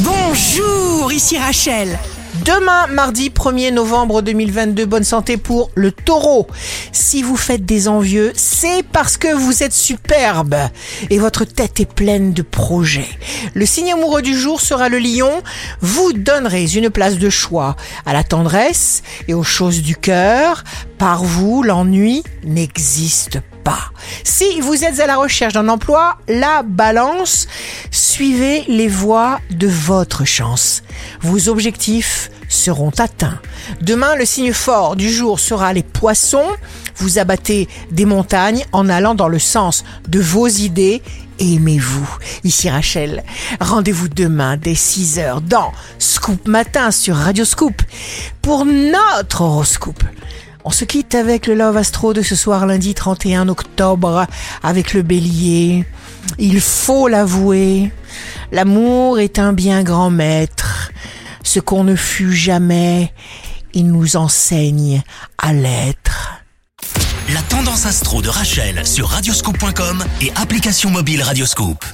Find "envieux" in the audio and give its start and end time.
7.88-8.32